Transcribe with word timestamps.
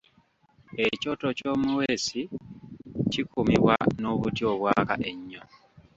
Ekyoto 0.85 1.27
ky’omuweesi 1.37 2.21
kikumibwa 3.11 3.75
n’obuti 4.01 4.41
obwaka 4.51 4.93
ennyo. 5.09 5.43